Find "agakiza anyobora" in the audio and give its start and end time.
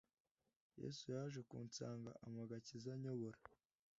2.45-3.39